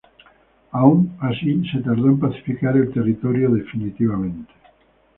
[0.71, 4.51] Aun así se tardó en pacificar el territorio definitivamente.